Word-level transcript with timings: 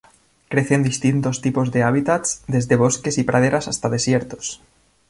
Crece 0.49 0.73
en 0.73 0.81
distintos 0.81 1.41
tipos 1.41 1.69
de 1.71 1.83
hábitats, 1.83 2.43
desde 2.47 2.75
bosques 2.75 3.19
y 3.19 3.23
praderas 3.23 3.67
hasta 3.67 3.87
desiertos. 3.87 4.59